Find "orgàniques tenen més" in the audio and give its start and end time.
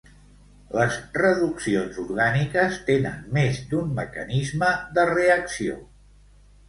2.05-3.61